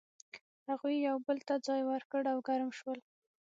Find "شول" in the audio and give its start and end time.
2.77-2.99